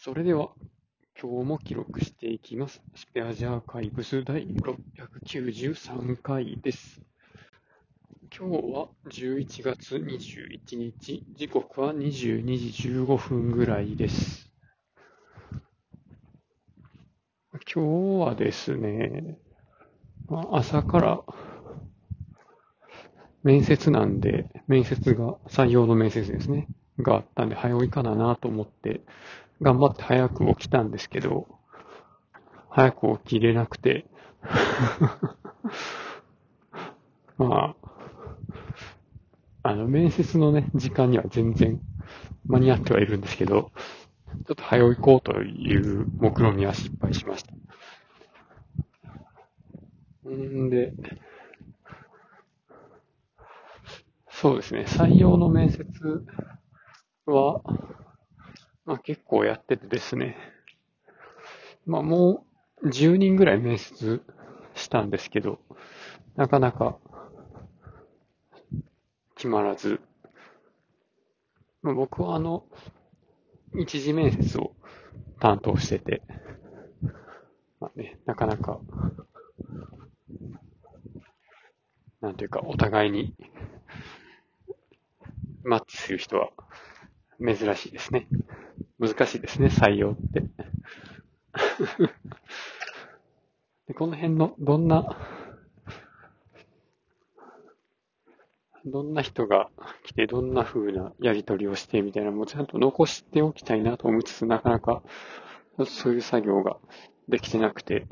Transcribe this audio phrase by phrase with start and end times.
[0.00, 0.50] それでは、
[1.20, 2.80] 今日も記録していきます。
[2.94, 7.00] スペアジアーカイブス第693回です。
[8.30, 14.48] 今日は11月21日、時刻は22時15分ぐらいです。
[17.74, 19.36] 今日はですね、
[20.28, 21.20] まあ朝から
[23.42, 26.68] 面接なんで、面接が、採用の面接ですね、
[27.00, 29.00] があったんで、早いかななと思って、
[29.62, 31.46] 頑張って早く起きたんですけど、
[32.70, 34.06] 早く起きれなくて、
[37.38, 37.74] ま
[39.62, 41.80] あ、あの、面接のね、時間には全然
[42.48, 43.72] 間に合ってはいるんですけど、
[44.46, 47.52] ちょっと早行こうという目論見は失敗しました。
[50.28, 50.94] んで、
[54.30, 55.84] そうですね、採用の面接
[57.26, 57.62] は、
[58.88, 60.34] まあ結構やっててですね、
[61.84, 62.46] まあも
[62.82, 64.22] う10人ぐらい面接
[64.74, 65.58] したんですけど、
[66.36, 66.96] なかなか
[69.34, 70.00] 決まらず、
[71.82, 72.64] まあ、僕はあの、
[73.78, 74.72] 一次面接を
[75.38, 76.22] 担当してて、
[77.80, 78.80] まあね、なかなか、
[82.22, 83.34] なんていうか、お互いに
[85.62, 86.48] マッチする人は
[87.38, 88.26] 珍しいですね。
[88.98, 90.40] 難しいですね、採用って。
[93.86, 95.16] でこの辺の、どんな、
[98.84, 99.70] どんな人が
[100.04, 105.02] 来て、どんな風なやり取りをしてみたいなのもちゃんと残しておきたいなと思いつつ、なかなか
[105.86, 106.76] そういう作業が
[107.28, 108.06] できてなくて、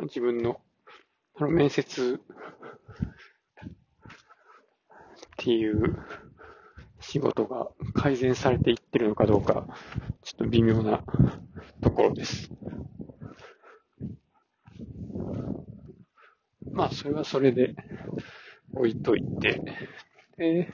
[0.00, 0.60] 自分の
[1.36, 2.20] あの面接
[5.44, 5.98] っていう
[7.00, 9.66] 仕事が改善されていってるのかどうか、
[10.22, 11.04] ちょっと微妙な
[11.82, 12.50] ところです。
[16.72, 17.76] まあ、それはそれで
[18.72, 19.60] 置いといて、
[20.38, 20.72] で、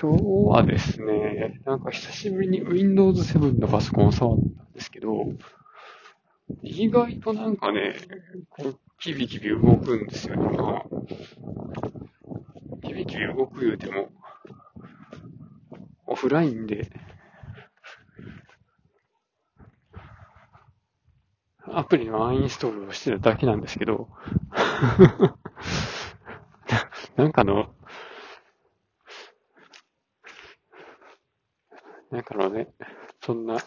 [0.00, 5.26] 今日はですね、なんか久しぶりに Windows 7のパソコンを触ったんですけど、
[6.62, 7.94] 意外となんかね、
[8.48, 10.56] こう、キビキビ動くんですよね。
[10.56, 11.83] まあ、
[13.14, 14.08] キビキビ動く言うても、
[16.06, 16.90] オフラインで、
[21.66, 24.08] アプリのアンインストールをしてただけなんですけど、
[27.14, 27.72] なんかの、
[32.10, 32.74] なんかのね、
[33.22, 33.58] そんな、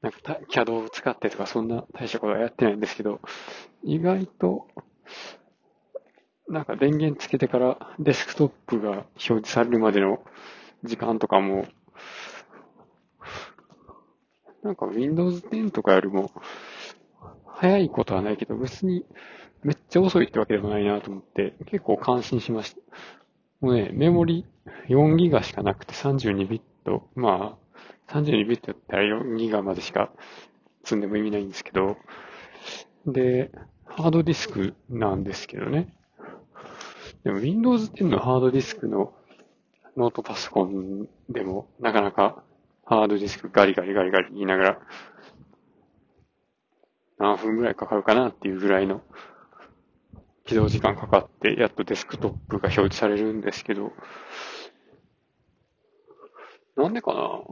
[0.00, 3.20] なんかた CAD を使ってとかそんな大したことはやってないんですけど、
[3.82, 4.68] 意外と、
[6.48, 10.22] なんか電源つけてからデスクトップが表示されるまでの
[10.82, 11.66] 時間とかも、
[14.62, 16.30] なんか Windows 10とかよりも、
[17.46, 19.04] 早いことはないけど、別に
[19.62, 22.80] めっちゃ遅いってわけでもないなと思って、結構感心しました。
[23.60, 24.46] もうね、メモリ
[24.88, 27.58] 4ギガしかなくて32ビット、ま
[28.08, 30.10] あ、32ビットだったら4ギガまでしか
[30.84, 31.96] 積んでも意味ないんですけど、
[33.06, 33.50] で、
[33.84, 35.97] ハードディスクなんですけどね。
[37.28, 39.12] でも Windows 10のハードディスクの
[39.98, 42.42] ノートパソコンでもなかなか
[42.86, 44.78] ハードディスクガリガリガリガリ言いながら
[47.18, 49.02] 何分ぐらいかかるかなっていうぐらいの
[50.46, 53.92] 起動時間かかってやっとデスクトップが表示されるんですけど、
[56.76, 57.42] なんでかな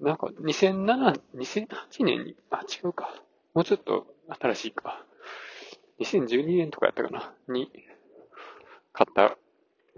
[0.00, 3.10] なんか2007、2008年に、あ、違うか。
[3.52, 4.06] もうちょっと
[4.40, 5.04] 新しいか。
[6.00, 7.70] 2012年とかやったかなに
[8.92, 9.36] 買った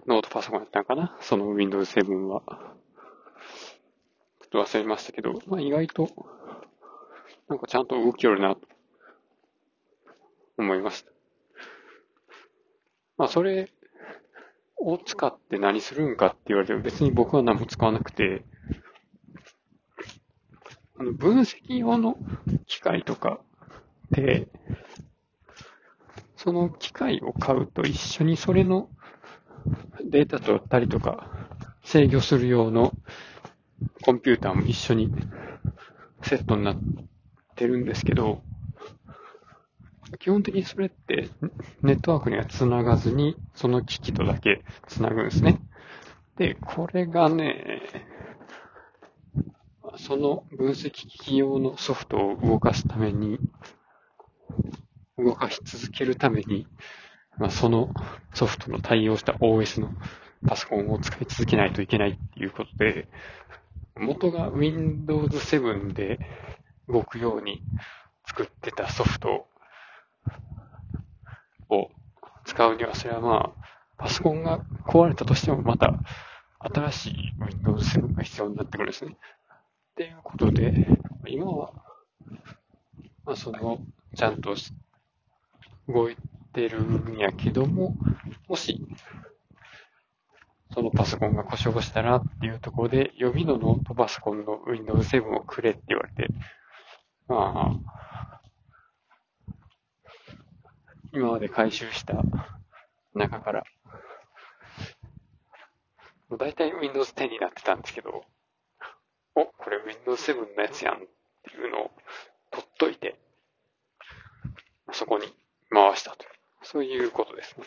[0.07, 1.17] ノートパソコンやったのかな？
[1.21, 2.43] その Windows 7は。
[4.41, 6.09] ちょっと忘れましたけど、まあ意外と、
[7.49, 8.61] なんかちゃんと動きよるなと
[10.59, 11.11] 思いました。
[13.17, 13.71] まあそれ
[14.77, 18.45] を使って何するんかって言われても別に僕は何も使わなくて、
[20.99, 22.17] あの分析用の
[22.67, 23.41] 機械とか
[24.11, 24.47] で、
[26.45, 28.91] その機械を買うと一緒にそれの
[30.05, 31.27] データ取ったりとか
[31.83, 32.93] 制御する用の
[34.03, 35.11] コンピューターも一緒に
[36.23, 36.77] セットになっ
[37.57, 38.43] てるんですけど、
[40.19, 41.31] 基本的にそれって
[41.83, 45.59] ネットワークには繋がずにその機器とだけ繋ぐんですね。
[46.37, 47.81] で、これがね、
[49.97, 53.39] その分析機器用のソフトを動かすために、
[55.19, 56.67] 動かし続けるために、
[57.39, 57.91] まあ、その
[58.33, 59.91] ソフトの対応した OS の
[60.47, 63.09] パソコンを使い続けないといけないっていうことで、
[63.97, 66.19] 元が Windows 7で
[66.89, 67.63] 動くように
[68.27, 69.47] 作ってたソフト
[71.69, 71.91] を
[72.45, 73.65] 使うには、それはまあ、
[73.97, 75.95] パソコンが壊れたとしてもまた
[76.59, 79.13] 新しい Windows 7が必要になってくるんですね。
[79.13, 80.89] っていうことで、
[81.29, 81.73] 今は、
[83.25, 83.79] まあその、
[84.17, 84.57] ちゃんと
[85.89, 86.17] 動い
[86.53, 87.95] てるんやけども、
[88.49, 88.87] もし、
[90.73, 96.33] そのパソコンが故障したらっていうところで、予備のノートパソコンの Windows 7をくれって言われて、
[97.29, 98.41] まあ、
[101.13, 102.15] 今まで回収した
[103.15, 103.65] 中から、
[106.37, 108.25] だいたい Windows 10になってたんですけど、
[109.37, 111.91] お、これ Windows 7のやつやんっていうのを
[112.51, 113.17] 取っといて、
[114.93, 115.27] そこに
[115.75, 116.25] 回したと。
[116.63, 117.67] そういうことですね。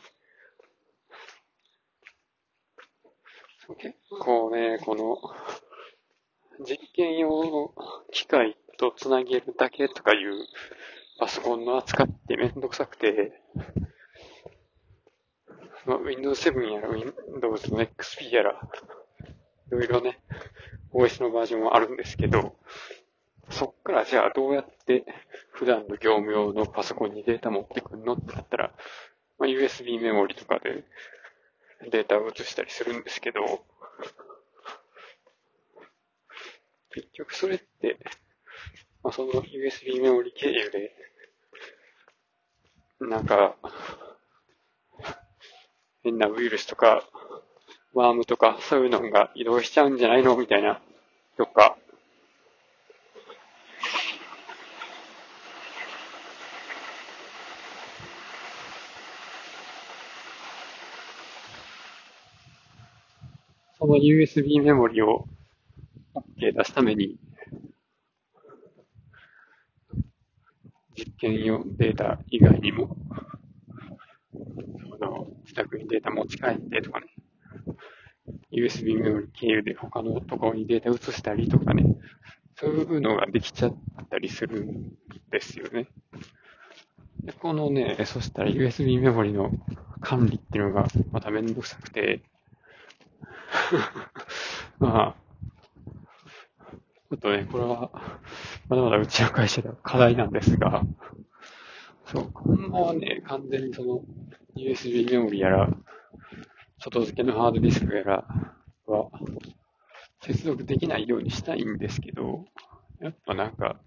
[3.75, 5.17] 結構ね、この、
[6.65, 7.73] 実験用の
[8.11, 10.47] 機械とつなげるだけとかいう
[11.19, 13.41] パソコンの扱ってめんどくさくて、
[15.85, 20.19] まあ、Windows 7やら Windows の XP やら、いろいろね、
[20.93, 22.55] OS のバージョンはあるんですけど、
[23.49, 25.05] そっからじゃあどうやって
[25.51, 28.71] 普段の業務用のパソコンにデータ持ってくんのってなったら、
[29.39, 30.83] まあ、USB メモリとかで
[31.89, 33.41] データを移したりするんですけど、
[36.93, 37.97] 結局それって、
[39.03, 40.91] まあ、その USB メモリ経由で、
[42.99, 43.55] なんか、
[46.03, 47.03] 変なウイルスとか、
[47.93, 50.81] ワームとか、そういうのが移動しちゃうんじゃないのみたいな、
[51.37, 51.77] とか、
[63.87, 65.29] その USB メモリを
[66.13, 67.15] OK 出すために、
[70.93, 72.97] 実験用データ以外にも、
[74.33, 77.05] その自宅にデータ持ち帰ってとかね、
[78.51, 81.85] USB メモリ経由で他のところにデータ移したりとかね、
[82.57, 83.77] そういうのができちゃっ
[84.09, 84.97] たりするん
[85.31, 85.87] ですよね。
[87.23, 89.49] でこのね、そしたら USB メモリの
[90.01, 92.21] 管理っていうのがまためんどくさくて、
[94.79, 95.15] まあ、
[97.09, 97.91] ちょっとね、これは、
[98.69, 100.83] まだまだうちの会社では課題なんですが、
[102.05, 104.01] そう、今後はね、完全にその、
[104.55, 105.69] USB メモリやら、
[106.79, 108.25] 外付けのハードディスクやら
[108.85, 109.09] は、
[110.21, 112.45] 接続できないようにしたいんですけど、
[112.99, 113.79] やっぱなんか、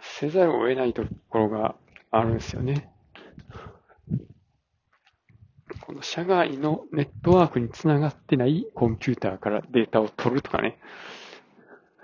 [0.00, 1.74] せざるを得ないところが
[2.10, 2.90] あるんですよね。
[5.86, 10.78] この社外のネットワークにつながってないコンピューターからデータを取るとかね。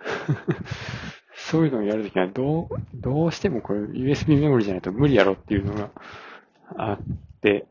[1.35, 5.91] そういうのをやるときは、どう、どうしてもこれ USB メモリじゃないと無理やろっていうのが
[6.77, 6.99] あっ
[7.41, 7.67] て、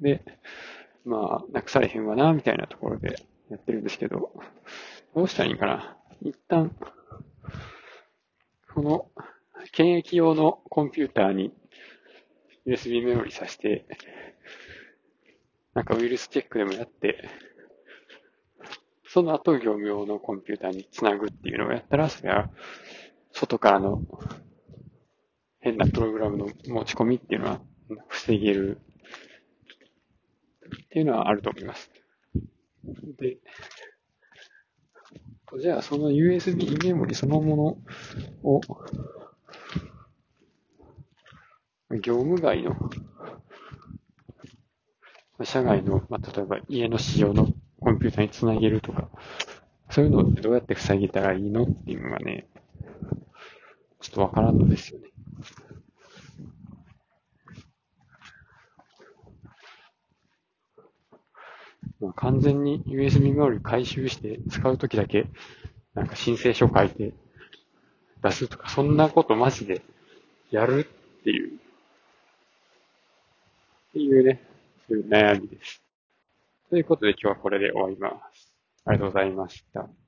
[0.00, 0.24] で、
[1.04, 3.16] まあ、なくされへんわな、みたいなところで
[3.50, 4.32] やってるんですけど、
[5.14, 5.96] どうしたらいいんかな？
[6.22, 6.74] 一旦、
[8.74, 9.10] この、
[9.72, 11.52] 検疫用のコンピューターに
[12.66, 13.84] USB メモリさして、
[15.74, 17.28] なんかウイルスチェックでもやって、
[19.06, 22.50] その後業務用のコンピューターにつなぐっていうのをやったら、それは、
[23.32, 24.02] 外からの
[25.60, 27.60] 変なプログラムの持ち込みっていうのは
[28.08, 28.80] 防げる
[30.84, 31.90] っていうのはあると思います。
[33.18, 33.38] で、
[35.60, 37.78] じゃあその USB メモリそのも
[38.42, 38.60] のを
[42.00, 42.76] 業務外の
[45.42, 47.48] 社外の、まあ、例えば家の仕様の
[47.80, 49.08] コンピューターにつなげるとか、
[49.90, 52.46] そういうのってどうやって塞げたらいいのっていうのがね、
[54.00, 55.08] ちょっとわからんのですよね。
[62.00, 65.26] まあ、完全に USB メモリ回収して使うときだけ、
[65.94, 67.12] なんか申請書書いて
[68.22, 69.82] 出すとか、そんなことマジで
[70.50, 70.88] やる
[71.20, 71.58] っていう、っ
[73.94, 74.40] ていうね、
[74.90, 75.82] 悩みです。
[76.70, 78.54] ということで今日はこれで終わります。
[78.84, 80.03] ありがとうございました。